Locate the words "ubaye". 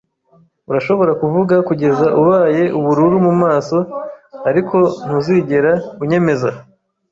2.21-2.63